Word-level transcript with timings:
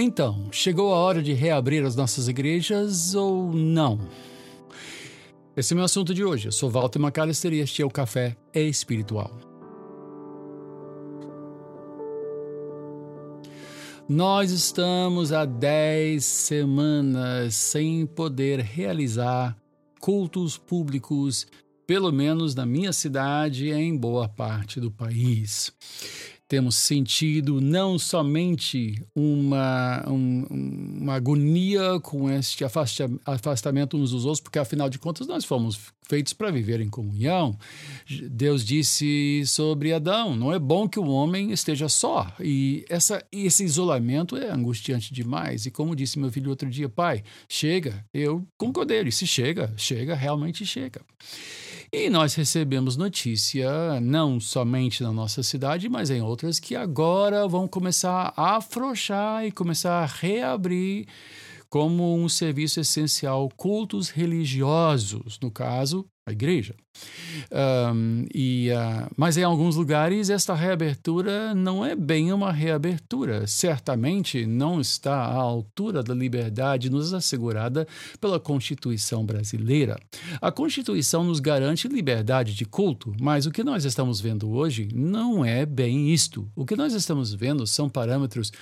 Então, 0.00 0.46
chegou 0.52 0.94
a 0.94 0.96
hora 0.96 1.20
de 1.20 1.32
reabrir 1.32 1.84
as 1.84 1.96
nossas 1.96 2.28
igrejas 2.28 3.16
ou 3.16 3.52
não? 3.52 3.98
Esse 5.56 5.72
é 5.72 5.74
o 5.74 5.76
meu 5.76 5.84
assunto 5.84 6.14
de 6.14 6.24
hoje. 6.24 6.46
Eu 6.46 6.52
sou 6.52 6.70
Walter 6.70 7.00
McAllister 7.00 7.52
e 7.52 7.58
este 7.58 7.82
é 7.82 7.84
o 7.84 7.90
Café 7.90 8.36
Espiritual. 8.54 9.36
Nós 14.08 14.52
estamos 14.52 15.32
há 15.32 15.44
10 15.44 16.24
semanas 16.24 17.56
sem 17.56 18.06
poder 18.06 18.60
realizar 18.60 19.58
cultos 19.98 20.56
públicos, 20.56 21.44
pelo 21.88 22.12
menos 22.12 22.54
na 22.54 22.64
minha 22.64 22.92
cidade 22.92 23.66
e 23.66 23.72
em 23.72 23.96
boa 23.96 24.28
parte 24.28 24.78
do 24.78 24.92
país 24.92 25.72
temos 26.48 26.76
sentido 26.76 27.60
não 27.60 27.98
somente 27.98 29.00
uma, 29.14 30.02
um, 30.08 30.46
uma 30.98 31.14
agonia 31.14 32.00
com 32.00 32.30
este 32.30 32.64
afastamento 32.64 33.98
uns 33.98 34.12
dos 34.12 34.24
outros, 34.24 34.40
porque 34.40 34.58
afinal 34.58 34.88
de 34.88 34.98
contas 34.98 35.26
nós 35.26 35.44
fomos 35.44 35.78
feitos 36.08 36.32
para 36.32 36.50
viver 36.50 36.80
em 36.80 36.88
comunhão. 36.88 37.56
Deus 38.30 38.64
disse 38.64 39.42
sobre 39.46 39.92
Adão: 39.92 40.34
não 40.34 40.52
é 40.52 40.58
bom 40.58 40.88
que 40.88 40.98
o 40.98 41.06
homem 41.06 41.52
esteja 41.52 41.88
só. 41.88 42.32
E 42.40 42.84
essa, 42.88 43.22
esse 43.30 43.62
isolamento 43.62 44.36
é 44.36 44.50
angustiante 44.50 45.12
demais. 45.12 45.66
E 45.66 45.70
como 45.70 45.94
disse 45.94 46.18
meu 46.18 46.32
filho 46.32 46.48
outro 46.48 46.70
dia, 46.70 46.88
pai, 46.88 47.22
chega. 47.46 48.04
Eu 48.12 48.46
concordei, 48.56 49.04
disse: 49.04 49.26
chega, 49.26 49.72
chega, 49.76 50.14
realmente 50.14 50.64
chega. 50.64 51.02
E 51.90 52.10
nós 52.10 52.34
recebemos 52.34 52.98
notícia, 52.98 53.98
não 53.98 54.38
somente 54.38 55.02
na 55.02 55.10
nossa 55.10 55.42
cidade, 55.42 55.88
mas 55.88 56.10
em 56.10 56.20
outras, 56.20 56.60
que 56.60 56.76
agora 56.76 57.48
vão 57.48 57.66
começar 57.66 58.32
a 58.36 58.56
afrouxar 58.56 59.46
e 59.46 59.50
começar 59.50 60.02
a 60.02 60.06
reabrir 60.06 61.06
como 61.70 62.14
um 62.14 62.28
serviço 62.28 62.78
essencial 62.78 63.48
cultos 63.56 64.10
religiosos, 64.10 65.38
no 65.40 65.50
caso, 65.50 66.06
a 66.28 66.32
igreja. 66.32 66.74
Um, 67.92 68.26
e, 68.34 68.70
uh, 68.70 69.08
mas 69.16 69.36
em 69.36 69.44
alguns 69.44 69.76
lugares 69.76 70.28
esta 70.30 70.54
reabertura 70.54 71.54
não 71.54 71.84
é 71.84 71.94
bem 71.94 72.32
uma 72.32 72.52
reabertura. 72.52 73.46
Certamente 73.46 74.44
não 74.44 74.80
está 74.80 75.14
à 75.14 75.34
altura 75.34 76.02
da 76.02 76.14
liberdade 76.14 76.90
nos 76.90 77.14
assegurada 77.14 77.86
pela 78.20 78.40
Constituição 78.40 79.24
brasileira. 79.24 79.98
A 80.40 80.50
Constituição 80.50 81.24
nos 81.24 81.40
garante 81.40 81.88
liberdade 81.88 82.54
de 82.54 82.64
culto, 82.64 83.14
mas 83.20 83.46
o 83.46 83.50
que 83.50 83.62
nós 83.62 83.84
estamos 83.84 84.20
vendo 84.20 84.50
hoje 84.50 84.88
não 84.92 85.44
é 85.44 85.64
bem 85.64 86.12
isto. 86.12 86.48
O 86.54 86.66
que 86.66 86.76
nós 86.76 86.92
estamos 86.92 87.32
vendo 87.32 87.66
são 87.66 87.88
parâmetros 87.88 88.52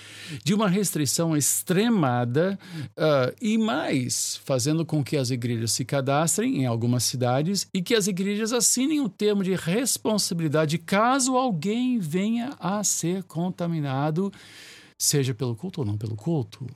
de 0.43 0.53
uma 0.53 0.69
restrição 0.69 1.35
extremada 1.35 2.57
uh, 2.91 3.35
e 3.41 3.57
mais, 3.57 4.39
fazendo 4.43 4.85
com 4.85 5.03
que 5.03 5.17
as 5.17 5.31
igrejas 5.31 5.71
se 5.71 5.83
cadastrem 5.83 6.61
em 6.61 6.65
algumas 6.65 7.03
cidades 7.03 7.56
e 7.73 7.81
que 7.81 7.95
as 7.95 8.07
igrejas 8.07 8.51
assinem 8.51 8.99
um 8.99 9.07
termo 9.07 9.43
de 9.43 9.55
responsabilidade 9.55 10.77
caso 10.77 11.37
alguém 11.37 11.97
venha 11.97 12.55
a 12.59 12.83
ser 12.83 13.23
contaminado, 13.23 14.31
seja 14.97 15.33
pelo 15.33 15.55
culto 15.55 15.81
ou 15.81 15.87
não 15.87 15.97
pelo 15.97 16.15
culto. 16.15 16.67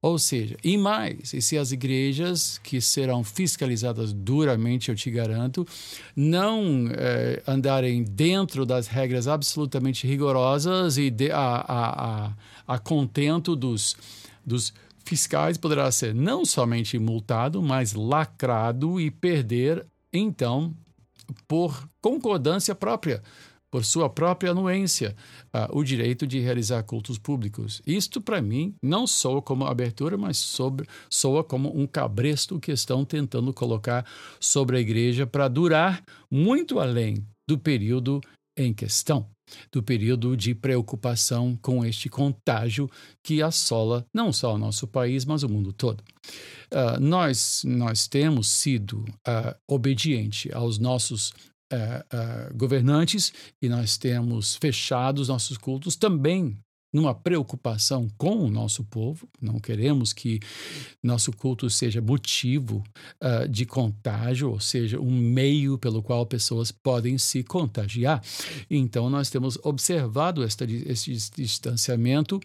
Ou 0.00 0.18
seja, 0.18 0.54
e 0.62 0.76
mais, 0.76 1.32
e 1.32 1.40
se 1.40 1.56
as 1.56 1.72
igrejas, 1.72 2.58
que 2.58 2.78
serão 2.78 3.24
fiscalizadas 3.24 4.12
duramente, 4.12 4.90
eu 4.90 4.94
te 4.94 5.10
garanto, 5.10 5.66
não 6.14 6.90
eh, 6.92 7.42
andarem 7.46 8.04
dentro 8.04 8.66
das 8.66 8.86
regras 8.86 9.26
absolutamente 9.26 10.06
rigorosas 10.06 10.98
e 10.98 11.08
de, 11.08 11.30
a, 11.30 11.38
a, 11.38 12.26
a, 12.26 12.32
a 12.66 12.78
contento 12.78 13.56
dos, 13.56 13.96
dos 14.44 14.74
fiscais, 15.04 15.56
poderá 15.56 15.90
ser 15.90 16.14
não 16.14 16.44
somente 16.44 16.98
multado, 16.98 17.62
mas 17.62 17.94
lacrado 17.94 19.00
e 19.00 19.10
perder 19.10 19.86
então, 20.14 20.72
por 21.48 21.88
concordância 22.00 22.74
própria, 22.74 23.20
por 23.70 23.84
sua 23.84 24.08
própria 24.08 24.52
anuência, 24.52 25.16
uh, 25.52 25.76
o 25.76 25.82
direito 25.82 26.28
de 26.28 26.38
realizar 26.38 26.80
cultos 26.84 27.18
públicos. 27.18 27.82
Isto, 27.84 28.20
para 28.20 28.40
mim, 28.40 28.72
não 28.80 29.04
soa 29.04 29.42
como 29.42 29.66
abertura, 29.66 30.16
mas 30.16 30.38
sobre, 30.38 30.86
soa 31.10 31.42
como 31.42 31.76
um 31.76 31.84
cabresto 31.84 32.60
que 32.60 32.70
estão 32.70 33.04
tentando 33.04 33.52
colocar 33.52 34.06
sobre 34.38 34.76
a 34.76 34.80
igreja 34.80 35.26
para 35.26 35.48
durar 35.48 36.04
muito 36.30 36.78
além 36.78 37.26
do 37.48 37.58
período 37.58 38.20
em 38.56 38.72
questão 38.72 39.33
do 39.70 39.82
período 39.82 40.36
de 40.36 40.54
preocupação 40.54 41.58
com 41.60 41.84
este 41.84 42.08
contágio 42.08 42.90
que 43.22 43.42
assola 43.42 44.06
não 44.12 44.32
só 44.32 44.54
o 44.54 44.58
nosso 44.58 44.86
país, 44.86 45.24
mas 45.24 45.42
o 45.42 45.48
mundo 45.48 45.72
todo. 45.72 46.02
Uh, 46.72 47.00
nós, 47.00 47.62
nós 47.64 48.08
temos 48.08 48.48
sido 48.48 49.00
uh, 49.00 49.54
obedientes 49.68 50.52
aos 50.52 50.78
nossos 50.78 51.30
uh, 51.72 52.56
governantes 52.56 53.32
e 53.60 53.68
nós 53.68 53.96
temos 53.96 54.56
fechado 54.56 55.20
os 55.20 55.28
nossos 55.28 55.58
cultos 55.58 55.96
também 55.96 56.58
numa 56.94 57.12
preocupação 57.12 58.08
com 58.16 58.36
o 58.36 58.48
nosso 58.48 58.84
povo, 58.84 59.28
não 59.42 59.58
queremos 59.58 60.12
que 60.12 60.38
nosso 61.02 61.32
culto 61.32 61.68
seja 61.68 62.00
motivo 62.00 62.84
uh, 63.20 63.48
de 63.48 63.66
contágio, 63.66 64.52
ou 64.52 64.60
seja, 64.60 65.00
um 65.00 65.10
meio 65.10 65.76
pelo 65.76 66.00
qual 66.00 66.24
pessoas 66.24 66.70
podem 66.70 67.18
se 67.18 67.42
contagiar. 67.42 68.22
Então, 68.70 69.10
nós 69.10 69.28
temos 69.28 69.58
observado 69.64 70.44
esta, 70.44 70.64
esse 70.64 71.12
distanciamento 71.34 72.38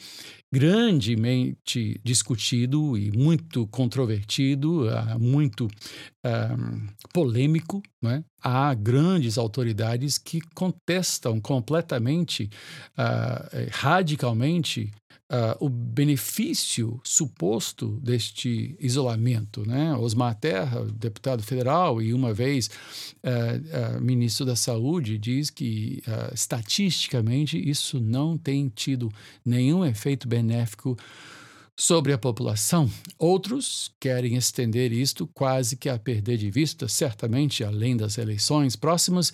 grandemente 0.51 2.01
discutido 2.03 2.97
e 2.97 3.15
muito 3.15 3.67
controvertido, 3.67 4.87
uh, 4.87 5.19
muito 5.19 5.65
uh, 5.67 6.93
polêmico. 7.13 7.83
Né? 8.01 8.23
Há 8.41 8.73
grandes 8.73 9.37
autoridades 9.37 10.17
que 10.17 10.41
contestam 10.53 11.39
completamente, 11.39 12.49
uh, 12.97 13.69
radicalmente, 13.71 14.91
Uh, 15.31 15.53
o 15.63 15.69
benefício 15.69 16.99
suposto 17.03 17.99
deste 18.01 18.75
isolamento. 18.79 19.63
Né? 19.63 19.93
Osmar 19.93 20.33
Terra, 20.33 20.83
deputado 20.91 21.43
federal 21.43 22.01
e 22.01 22.15
uma 22.15 22.33
vez 22.33 22.67
uh, 23.23 24.01
ministro 24.01 24.43
da 24.43 24.55
Saúde, 24.55 25.19
diz 25.19 25.51
que 25.51 26.01
estatisticamente 26.33 27.59
isso 27.59 27.99
não 27.99 28.39
tem 28.39 28.69
tido 28.69 29.11
nenhum 29.45 29.85
efeito 29.85 30.27
benéfico 30.27 30.97
sobre 31.79 32.11
a 32.11 32.17
população. 32.17 32.91
Outros 33.17 33.89
querem 34.01 34.35
estender 34.35 34.91
isto 34.91 35.25
quase 35.25 35.77
que 35.77 35.87
a 35.87 35.97
perder 35.97 36.37
de 36.37 36.51
vista, 36.51 36.89
certamente 36.89 37.63
além 37.63 37.95
das 37.95 38.17
eleições 38.17 38.75
próximas, 38.75 39.31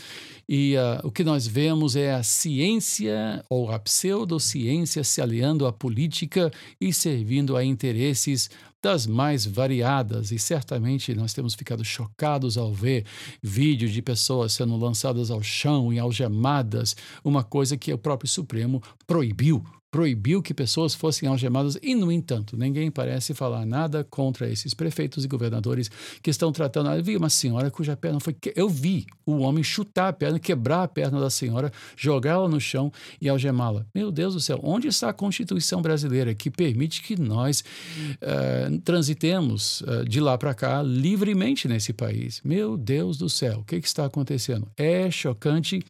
e 0.47 0.75
uh, 0.75 1.07
o 1.07 1.11
que 1.11 1.23
nós 1.23 1.47
vemos 1.47 1.95
é 1.95 2.13
a 2.13 2.21
ciência 2.21 3.43
ou 3.49 3.71
a 3.71 3.79
pseudociência 3.79 5.03
se 5.03 5.19
aliando 5.21 5.65
à 5.65 5.73
política 5.73 6.51
e 6.79 6.93
servindo 6.93 7.57
a 7.57 7.65
interesses 7.65 8.47
das 8.79 9.07
mais 9.07 9.43
variadas, 9.43 10.31
e 10.31 10.37
certamente 10.37 11.15
nós 11.15 11.33
temos 11.33 11.55
ficado 11.55 11.83
chocados 11.83 12.59
ao 12.59 12.71
ver 12.71 13.05
vídeos 13.41 13.91
de 13.91 14.03
pessoas 14.03 14.53
sendo 14.53 14.77
lançadas 14.77 15.31
ao 15.31 15.41
chão 15.41 15.91
e 15.91 15.97
algemadas, 15.97 16.95
uma 17.23 17.43
coisa 17.43 17.75
que 17.75 17.91
o 17.91 17.97
próprio 17.97 18.29
Supremo 18.29 18.83
proibiu 19.07 19.65
proibiu 19.91 20.41
que 20.41 20.53
pessoas 20.53 20.93
fossem 20.93 21.27
algemadas 21.29 21.77
e, 21.81 21.95
no 21.95 22.11
entanto, 22.11 22.57
ninguém 22.57 22.91
parece 22.91 23.33
falar 23.33 23.65
nada 23.65 24.03
contra 24.03 24.49
esses 24.49 24.73
prefeitos 24.73 25.23
e 25.23 25.27
governadores 25.27 25.89
que 26.21 26.29
estão 26.29 26.51
tratando. 26.51 26.89
Eu 26.89 27.03
vi 27.03 27.15
uma 27.15 27.29
senhora 27.29 27.71
cuja 27.71 27.95
perna 27.95 28.19
foi. 28.19 28.35
Eu 28.55 28.67
vi 28.67 29.05
o 29.25 29.37
homem 29.37 29.63
chutar 29.63 30.09
a 30.09 30.13
perna, 30.13 30.37
quebrar 30.37 30.83
a 30.83 30.87
perna 30.87 31.19
da 31.19 31.29
senhora, 31.29 31.71
jogá-la 31.95 32.47
no 32.49 32.59
chão 32.59 32.91
e 33.21 33.29
algemá-la. 33.29 33.85
Meu 33.95 34.11
Deus 34.11 34.33
do 34.33 34.41
céu, 34.41 34.59
onde 34.63 34.87
está 34.87 35.09
a 35.09 35.13
Constituição 35.13 35.81
brasileira 35.81 36.35
que 36.35 36.49
permite 36.49 37.01
que 37.01 37.19
nós 37.19 37.61
uh, 37.61 38.79
transitemos 38.81 39.81
uh, 39.81 40.03
de 40.05 40.19
lá 40.19 40.37
para 40.37 40.53
cá 40.53 40.81
livremente 40.81 41.67
nesse 41.67 41.93
país? 41.93 42.41
Meu 42.43 42.75
Deus 42.75 43.17
do 43.17 43.29
céu, 43.29 43.59
o 43.59 43.63
que, 43.63 43.79
que 43.79 43.87
está 43.87 44.05
acontecendo? 44.05 44.67
É 44.75 45.09
chocante, 45.09 45.83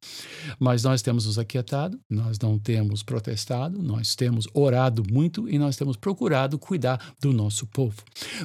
mas 0.59 0.83
nós 0.83 1.01
temos 1.01 1.25
nos 1.25 1.39
aquietado, 1.39 1.99
nós 2.09 2.37
não 2.39 2.59
temos 2.59 3.01
protestado, 3.01 3.81
nós 3.81 3.94
temos 4.15 4.47
orado 4.53 5.03
muito 5.11 5.47
e 5.49 5.57
nós 5.57 5.75
temos 5.75 5.95
procurado 5.95 6.57
cuidar 6.57 7.13
do 7.21 7.31
nosso 7.31 7.65
povo. 7.67 7.95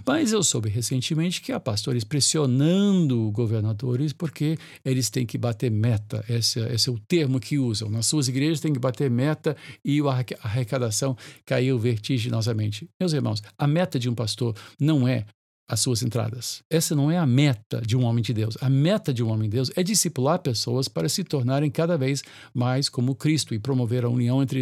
Mas 0.07 0.33
eu 0.33 0.43
soube 0.43 0.69
recentemente 0.69 1.41
que 1.41 1.53
há 1.53 1.61
pastores 1.61 2.05
pressionando 2.05 3.31
governadores 3.31 4.13
porque 4.13 4.59
eles 4.85 5.11
têm 5.11 5.27
que 5.27 5.39
bater 5.39 5.71
meta. 5.71 6.25
Esse, 6.29 6.61
esse 6.61 6.89
é 6.89 6.93
o 6.93 6.99
termo 6.99 7.41
que 7.41 7.59
usam. 7.59 7.89
Nas 7.91 8.07
suas 8.07 8.29
igrejas 8.29 8.61
têm 8.61 8.73
que 8.73 8.79
bater 8.79 9.11
meta 9.11 9.57
e 9.85 10.01
a 10.01 10.25
arrecadação 10.43 11.17
caiu 11.45 11.79
vertiginosamente. 11.79 12.89
Meus 12.99 13.13
irmãos, 13.13 13.43
a 13.59 13.67
meta 13.67 13.99
de 13.99 14.09
um 14.09 14.15
pastor 14.15 14.55
não 14.79 15.07
é 15.07 15.25
as 15.71 15.79
suas 15.79 16.03
entradas. 16.03 16.65
Essa 16.69 16.97
não 16.97 17.13
é 17.13 17.17
a 17.17 17.25
meta 17.25 17.81
de 17.81 17.97
um 17.97 18.05
homem 18.05 18.23
de 18.23 18.35
Deus. 18.35 18.57
A 18.61 18.69
meta 18.69 19.15
de 19.15 19.23
um 19.23 19.31
homem 19.31 19.49
de 19.49 19.55
Deus 19.55 19.71
é 19.77 19.85
discipular 19.85 20.41
pessoas 20.41 20.89
para 20.89 21.09
se 21.09 21.23
tornarem 21.23 21.71
cada 21.71 21.97
vez 21.97 22.25
mais 22.53 22.89
como 22.89 23.15
Cristo 23.15 23.55
e 23.55 23.59
promover 23.61 24.05
a 24.05 24.09
união 24.09 24.43
entre, 24.43 24.59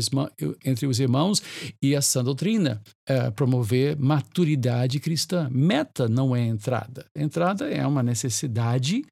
os 0.87 1.01
irmãos 1.01 1.43
e 1.81 1.97
a 1.97 2.03
sã 2.03 2.23
doutrina, 2.23 2.83
é, 3.09 3.31
promover 3.31 3.97
maturidade 3.99 5.01
cristã. 5.01 5.49
Meta 5.51 6.07
não 6.09 6.37
é 6.37 6.47
entrada. 6.47 7.07
Entrada 7.17 7.67
é 7.71 7.87
uma 7.87 8.03
necessidade 8.03 9.03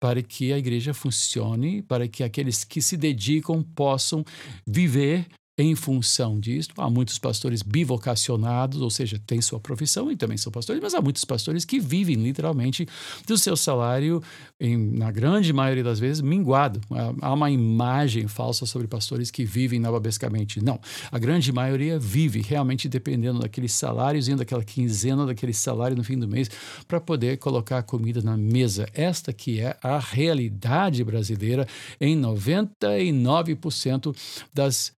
para 0.00 0.22
que 0.22 0.54
a 0.54 0.58
igreja 0.58 0.94
funcione, 0.94 1.82
para 1.82 2.08
que 2.08 2.24
aqueles 2.24 2.64
que 2.64 2.80
se 2.80 2.96
dedicam 2.96 3.62
possam 3.62 4.24
viver 4.66 5.26
em 5.62 5.76
função 5.76 6.40
disso. 6.40 6.70
Há 6.76 6.90
muitos 6.90 7.18
pastores 7.18 7.62
bivocacionados, 7.62 8.80
ou 8.80 8.90
seja, 8.90 9.20
têm 9.24 9.40
sua 9.40 9.60
profissão 9.60 10.10
e 10.10 10.16
também 10.16 10.36
são 10.36 10.50
pastores, 10.50 10.82
mas 10.82 10.92
há 10.92 11.00
muitos 11.00 11.24
pastores 11.24 11.64
que 11.64 11.78
vivem 11.78 12.16
literalmente 12.16 12.84
do 13.28 13.38
seu 13.38 13.56
salário, 13.56 14.20
em, 14.58 14.76
na 14.76 15.12
grande 15.12 15.52
maioria 15.52 15.84
das 15.84 16.00
vezes, 16.00 16.20
minguado. 16.20 16.80
Há 17.20 17.32
uma 17.32 17.48
imagem 17.48 18.26
falsa 18.26 18.66
sobre 18.66 18.88
pastores 18.88 19.30
que 19.30 19.44
vivem 19.44 19.78
nababescamente. 19.78 20.60
Não. 20.62 20.80
A 21.12 21.18
grande 21.18 21.52
maioria 21.52 21.96
vive 21.96 22.40
realmente 22.40 22.88
dependendo 22.88 23.38
daqueles 23.38 23.72
salários, 23.72 24.26
indo 24.26 24.38
daquela 24.38 24.64
quinzena, 24.64 25.24
daquele 25.24 25.52
salário 25.52 25.96
no 25.96 26.02
fim 26.02 26.18
do 26.18 26.26
mês, 26.26 26.50
para 26.88 27.00
poder 27.00 27.36
colocar 27.38 27.78
a 27.78 27.82
comida 27.82 28.20
na 28.20 28.36
mesa. 28.36 28.88
Esta 28.92 29.32
que 29.32 29.60
é 29.60 29.76
a 29.80 30.00
realidade 30.00 31.04
brasileira 31.04 31.68
em 32.00 32.20
99% 32.20 34.16
das 34.52 34.92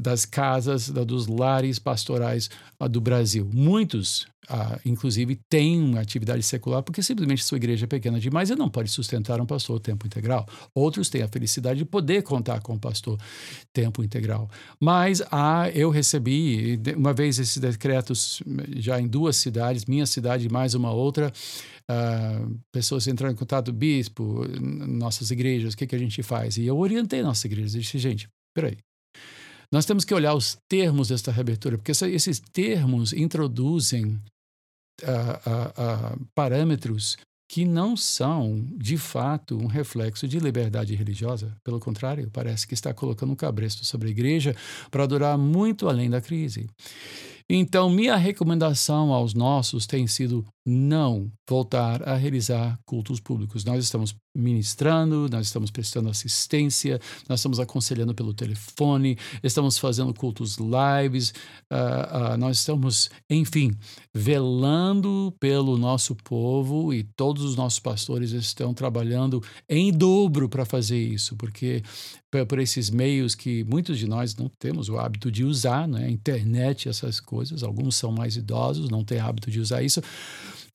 das 0.00 0.24
casas, 0.24 0.88
dos 0.88 1.26
lares 1.26 1.78
pastorais 1.78 2.50
do 2.90 3.00
Brasil. 3.00 3.48
Muitos, 3.52 4.26
inclusive, 4.84 5.38
têm 5.48 5.80
uma 5.82 6.00
atividade 6.00 6.42
secular 6.42 6.82
porque 6.82 7.02
simplesmente 7.02 7.44
sua 7.44 7.56
igreja 7.56 7.84
é 7.84 7.86
pequena 7.86 8.18
demais 8.18 8.50
e 8.50 8.56
não 8.56 8.68
pode 8.68 8.90
sustentar 8.90 9.40
um 9.40 9.46
pastor 9.46 9.80
tempo 9.80 10.06
integral. 10.06 10.46
Outros 10.74 11.08
têm 11.08 11.22
a 11.22 11.28
felicidade 11.28 11.80
de 11.80 11.84
poder 11.84 12.22
contar 12.22 12.60
com 12.60 12.74
um 12.74 12.78
pastor 12.78 13.18
tempo 13.72 14.02
integral. 14.02 14.48
Mas 14.80 15.22
ah, 15.30 15.70
eu 15.74 15.90
recebi, 15.90 16.80
uma 16.96 17.12
vez 17.12 17.38
esses 17.38 17.58
decretos 17.58 18.42
já 18.76 19.00
em 19.00 19.06
duas 19.06 19.36
cidades, 19.36 19.84
minha 19.84 20.06
cidade 20.06 20.46
e 20.46 20.48
mais 20.50 20.74
uma 20.74 20.92
outra, 20.92 21.32
Uh, 21.90 22.60
pessoas 22.70 23.06
entrando 23.06 23.32
em 23.32 23.34
contato, 23.34 23.72
bispo, 23.72 24.44
nossas 24.60 25.30
igrejas, 25.30 25.72
o 25.72 25.76
que, 25.76 25.86
que 25.86 25.96
a 25.96 25.98
gente 25.98 26.22
faz? 26.22 26.58
E 26.58 26.66
eu 26.66 26.76
orientei 26.76 27.22
nossa 27.22 27.46
igreja, 27.46 27.78
disse, 27.78 27.98
gente, 27.98 28.28
peraí, 28.54 28.76
nós 29.72 29.84
temos 29.84 30.04
que 30.04 30.14
olhar 30.14 30.34
os 30.34 30.58
termos 30.68 31.08
desta 31.08 31.30
reabertura, 31.30 31.76
porque 31.76 31.92
esses 31.92 32.40
termos 32.52 33.12
introduzem 33.12 34.20
uh, 35.02 36.14
uh, 36.16 36.16
uh, 36.16 36.26
parâmetros 36.34 37.16
que 37.50 37.64
não 37.64 37.96
são, 37.96 38.62
de 38.76 38.98
fato, 38.98 39.56
um 39.56 39.66
reflexo 39.66 40.28
de 40.28 40.38
liberdade 40.38 40.94
religiosa. 40.94 41.56
Pelo 41.64 41.80
contrário, 41.80 42.30
parece 42.30 42.66
que 42.66 42.74
está 42.74 42.92
colocando 42.92 43.32
um 43.32 43.36
cabresto 43.36 43.86
sobre 43.86 44.08
a 44.08 44.10
igreja 44.10 44.54
para 44.90 45.06
durar 45.06 45.38
muito 45.38 45.88
além 45.88 46.10
da 46.10 46.20
crise. 46.20 46.68
Então, 47.48 47.88
minha 47.88 48.16
recomendação 48.16 49.14
aos 49.14 49.32
nossos 49.32 49.86
tem 49.86 50.06
sido 50.06 50.44
não 50.68 51.32
voltar 51.48 52.06
a 52.06 52.14
realizar 52.14 52.78
cultos 52.84 53.18
públicos. 53.18 53.64
Nós 53.64 53.82
estamos 53.82 54.14
ministrando, 54.36 55.26
nós 55.30 55.46
estamos 55.46 55.70
prestando 55.70 56.10
assistência, 56.10 57.00
nós 57.26 57.40
estamos 57.40 57.58
aconselhando 57.58 58.14
pelo 58.14 58.34
telefone, 58.34 59.16
estamos 59.42 59.78
fazendo 59.78 60.12
cultos 60.12 60.58
lives, 60.58 61.32
uh, 61.72 62.34
uh, 62.34 62.36
nós 62.36 62.58
estamos, 62.58 63.08
enfim, 63.30 63.74
velando 64.14 65.34
pelo 65.40 65.78
nosso 65.78 66.14
povo 66.14 66.92
e 66.92 67.02
todos 67.02 67.42
os 67.42 67.56
nossos 67.56 67.80
pastores 67.80 68.32
estão 68.32 68.74
trabalhando 68.74 69.42
em 69.68 69.90
dobro 69.90 70.50
para 70.50 70.66
fazer 70.66 70.98
isso, 70.98 71.34
porque 71.34 71.82
por 72.46 72.58
esses 72.58 72.90
meios 72.90 73.34
que 73.34 73.64
muitos 73.64 73.98
de 73.98 74.06
nós 74.06 74.36
não 74.36 74.50
temos 74.58 74.90
o 74.90 74.98
hábito 74.98 75.32
de 75.32 75.44
usar, 75.44 75.88
né? 75.88 76.10
internet, 76.10 76.88
essas 76.88 77.18
coisas, 77.20 77.62
alguns 77.62 77.96
são 77.96 78.12
mais 78.12 78.36
idosos, 78.36 78.90
não 78.90 79.02
têm 79.02 79.18
hábito 79.18 79.50
de 79.50 79.58
usar 79.58 79.82
isso. 79.82 80.02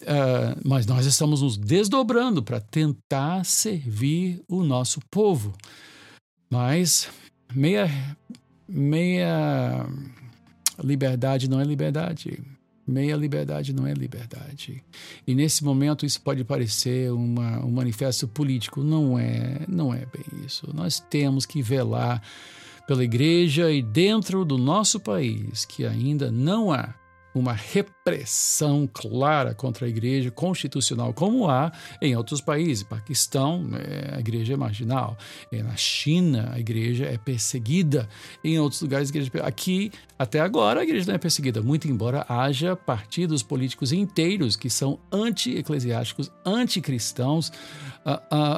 Uh, 0.01 0.59
mas 0.63 0.85
nós 0.85 1.05
estamos 1.05 1.41
nos 1.41 1.57
desdobrando 1.57 2.43
para 2.43 2.59
tentar 2.59 3.45
servir 3.45 4.41
o 4.47 4.63
nosso 4.63 4.99
povo. 5.09 5.53
Mas 6.49 7.09
meia, 7.53 7.89
meia 8.67 9.85
liberdade 10.83 11.49
não 11.49 11.59
é 11.59 11.63
liberdade. 11.63 12.41
Meia 12.85 13.15
liberdade 13.15 13.71
não 13.73 13.87
é 13.87 13.93
liberdade. 13.93 14.83
E 15.25 15.33
nesse 15.33 15.63
momento 15.63 16.05
isso 16.05 16.21
pode 16.21 16.43
parecer 16.43 17.11
uma, 17.13 17.63
um 17.65 17.71
manifesto 17.71 18.27
político. 18.27 18.83
Não 18.83 19.17
é, 19.17 19.61
não 19.69 19.93
é 19.93 20.05
bem 20.05 20.45
isso. 20.45 20.69
Nós 20.73 20.99
temos 20.99 21.45
que 21.45 21.61
velar 21.61 22.21
pela 22.85 23.03
igreja 23.03 23.71
e 23.71 23.81
dentro 23.81 24.43
do 24.43 24.57
nosso 24.57 24.99
país, 24.99 25.63
que 25.63 25.85
ainda 25.85 26.29
não 26.29 26.73
há 26.73 26.93
uma 27.33 27.53
repressão 27.53 28.87
clara 28.91 29.53
contra 29.53 29.85
a 29.85 29.89
igreja 29.89 30.29
constitucional, 30.31 31.13
como 31.13 31.49
há 31.49 31.71
em 32.01 32.15
outros 32.15 32.41
países. 32.41 32.83
Paquistão, 32.83 33.69
é, 33.73 34.15
a 34.15 34.19
igreja 34.19 34.53
é 34.53 34.57
marginal. 34.57 35.17
Na 35.51 35.75
China, 35.75 36.51
a 36.53 36.59
igreja 36.59 37.05
é 37.05 37.17
perseguida. 37.17 38.07
Em 38.43 38.59
outros 38.59 38.81
lugares, 38.81 39.09
a 39.09 39.11
igreja 39.11 39.31
é 39.35 39.53
Aqui, 39.53 39.91
até 40.17 40.39
agora, 40.39 40.79
a 40.79 40.83
igreja 40.83 41.07
não 41.07 41.15
é 41.15 41.17
perseguida, 41.17 41.61
muito 41.61 41.87
embora 41.87 42.25
haja 42.29 42.75
partidos 42.75 43.43
políticos 43.43 43.91
inteiros 43.91 44.55
que 44.55 44.69
são 44.69 44.99
anti-eclesiásticos, 45.11 46.31
anticristãos, 46.45 47.51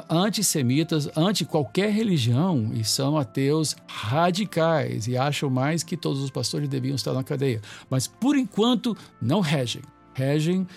antissemitas, 0.10 1.10
anti 1.16 1.46
qualquer 1.46 1.92
religião 1.92 2.72
e 2.74 2.84
são 2.84 3.18
ateus 3.18 3.76
radicais 3.88 5.08
e 5.08 5.16
acham 5.16 5.50
mais 5.50 5.84
que 5.84 5.96
todos 5.96 6.22
os 6.22 6.32
pastores 6.32 6.68
deviam 6.68 6.96
estar 6.96 7.14
na 7.14 7.24
cadeia. 7.24 7.62
Mas, 7.90 8.08
por 8.08 8.36
enquanto, 8.36 8.98
não 9.22 9.42
regem. 9.42 9.84
Regem. 10.14 10.68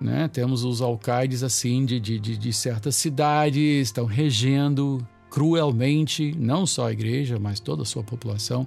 Né? 0.00 0.28
Temos 0.28 0.62
os 0.62 0.80
alcaides 0.80 1.42
assim 1.42 1.84
de, 1.84 1.98
de, 1.98 2.18
de 2.18 2.52
certas 2.52 2.94
cidades, 2.94 3.88
estão 3.88 4.06
regendo 4.06 5.04
cruelmente, 5.28 6.34
não 6.38 6.66
só 6.66 6.86
a 6.86 6.92
igreja, 6.92 7.38
mas 7.38 7.58
toda 7.58 7.82
a 7.82 7.86
sua 7.86 8.04
população. 8.04 8.66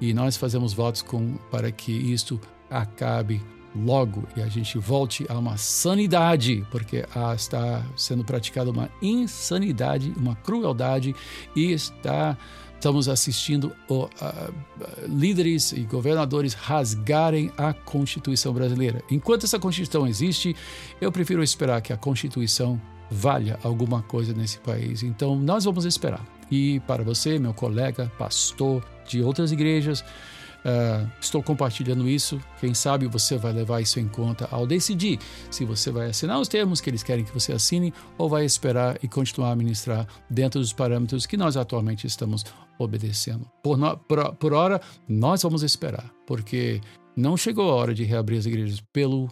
E 0.00 0.14
nós 0.14 0.36
fazemos 0.36 0.72
votos 0.72 1.02
com, 1.02 1.34
para 1.50 1.70
que 1.72 1.92
isto 1.92 2.40
acabe 2.70 3.42
logo 3.74 4.24
e 4.36 4.42
a 4.42 4.48
gente 4.48 4.78
volte 4.78 5.26
a 5.28 5.38
uma 5.38 5.56
sanidade, 5.56 6.66
porque 6.70 7.04
está 7.34 7.84
sendo 7.96 8.24
praticada 8.24 8.70
uma 8.70 8.90
insanidade, 9.00 10.12
uma 10.16 10.34
crueldade 10.36 11.14
e 11.54 11.72
está 11.72 12.36
estamos 12.82 13.08
assistindo 13.08 13.72
líderes 15.08 15.70
e 15.70 15.82
governadores 15.82 16.52
rasgarem 16.52 17.52
a 17.56 17.72
Constituição 17.72 18.52
brasileira. 18.52 19.00
Enquanto 19.08 19.44
essa 19.44 19.56
Constituição 19.56 20.04
existe, 20.04 20.56
eu 21.00 21.12
prefiro 21.12 21.44
esperar 21.44 21.80
que 21.80 21.92
a 21.92 21.96
Constituição 21.96 22.80
valha 23.08 23.56
alguma 23.62 24.02
coisa 24.02 24.34
nesse 24.34 24.58
país. 24.58 25.04
Então, 25.04 25.36
nós 25.36 25.64
vamos 25.64 25.84
esperar. 25.84 26.26
E 26.50 26.80
para 26.80 27.04
você, 27.04 27.38
meu 27.38 27.54
colega, 27.54 28.10
pastor 28.18 28.84
de 29.06 29.22
outras 29.22 29.52
igrejas, 29.52 30.04
Uh, 30.64 31.10
estou 31.20 31.42
compartilhando 31.42 32.08
isso. 32.08 32.40
Quem 32.60 32.72
sabe 32.72 33.06
você 33.06 33.36
vai 33.36 33.52
levar 33.52 33.80
isso 33.80 33.98
em 33.98 34.06
conta 34.06 34.48
ao 34.50 34.66
decidir 34.66 35.18
se 35.50 35.64
você 35.64 35.90
vai 35.90 36.10
assinar 36.10 36.40
os 36.40 36.46
termos 36.46 36.80
que 36.80 36.88
eles 36.88 37.02
querem 37.02 37.24
que 37.24 37.34
você 37.34 37.52
assine 37.52 37.92
ou 38.16 38.28
vai 38.28 38.44
esperar 38.44 38.96
e 39.02 39.08
continuar 39.08 39.50
a 39.50 39.56
ministrar 39.56 40.06
dentro 40.30 40.60
dos 40.60 40.72
parâmetros 40.72 41.26
que 41.26 41.36
nós 41.36 41.56
atualmente 41.56 42.06
estamos 42.06 42.44
obedecendo. 42.78 43.50
Por, 43.62 43.76
no, 43.76 43.96
por, 43.96 44.34
por 44.36 44.52
hora, 44.52 44.80
nós 45.08 45.42
vamos 45.42 45.62
esperar, 45.62 46.10
porque 46.26 46.80
não 47.16 47.36
chegou 47.36 47.70
a 47.70 47.74
hora 47.74 47.94
de 47.94 48.04
reabrir 48.04 48.38
as 48.38 48.46
igrejas 48.46 48.80
pelo, 48.92 49.28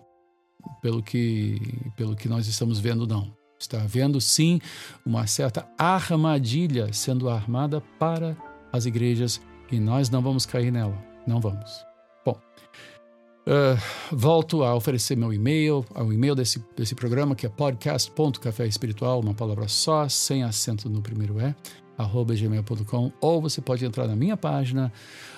pelo, 0.83 1.03
que, 1.03 1.61
pelo 1.97 2.17
que 2.17 2.29
nós 2.29 2.47
estamos 2.47 2.81
vendo, 2.81 3.07
não. 3.07 3.33
Está 3.59 3.83
havendo 3.83 4.21
sim 4.21 4.59
uma 5.05 5.27
certa 5.27 5.69
armadilha 5.79 6.93
sendo 6.93 7.29
armada 7.29 7.81
para 7.99 8.37
as 8.73 8.87
igrejas 8.87 9.41
e 9.71 9.79
nós 9.79 10.09
não 10.09 10.23
vamos 10.23 10.47
cair 10.47 10.73
nela. 10.73 11.10
Não 11.31 11.41
vamos. 11.41 11.87
Bom, 12.25 12.37
uh, 13.47 13.81
volto 14.11 14.65
a 14.65 14.75
oferecer 14.75 15.17
meu 15.17 15.33
e-mail, 15.33 15.87
o 15.95 16.13
e-mail 16.13 16.35
desse, 16.35 16.61
desse 16.77 16.93
programa, 16.93 17.37
que 17.37 17.47
é 17.47 17.49
podcast.caféespiritual, 17.49 19.21
uma 19.21 19.33
palavra 19.33 19.69
só, 19.69 20.09
sem 20.09 20.43
acento 20.43 20.91
no 20.91 21.01
primeiro 21.01 21.41
E, 21.41 21.55
arroba 21.97 22.35
gmail.com, 22.35 23.13
ou 23.21 23.41
você 23.41 23.61
pode 23.61 23.85
entrar 23.85 24.09
na 24.09 24.17
minha 24.17 24.37
página 24.37 24.93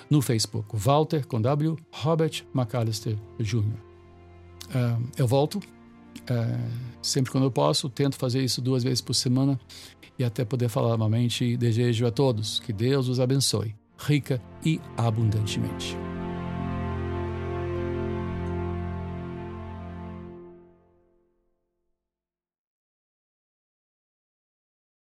no 0.09 0.19
Facebook, 0.19 0.67
Walter, 0.73 1.27
com 1.27 1.39
W, 1.39 1.77
Robert 1.91 2.43
McAllister 2.55 3.15
Jr. 3.39 3.61
Uh, 3.61 5.11
eu 5.15 5.27
volto 5.27 5.57
uh, 5.57 6.71
sempre 7.03 7.31
quando 7.31 7.43
eu 7.43 7.51
posso, 7.51 7.87
tento 7.87 8.15
fazer 8.15 8.43
isso 8.43 8.59
duas 8.63 8.83
vezes 8.83 8.99
por 8.99 9.13
semana 9.13 9.59
e 10.17 10.23
até 10.23 10.43
poder 10.43 10.69
falar 10.69 10.89
novamente. 10.89 11.55
Desejo 11.55 12.07
a 12.07 12.11
todos 12.11 12.59
que 12.59 12.73
Deus 12.73 13.07
os 13.07 13.19
abençoe 13.19 13.75
rica 14.07 14.41
e 14.65 14.79
abundantemente. 14.97 16.12